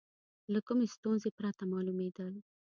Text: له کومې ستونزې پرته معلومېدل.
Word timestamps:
له 0.53 0.59
کومې 0.67 0.85
ستونزې 0.95 1.29
پرته 1.37 1.63
معلومېدل. 1.71 2.33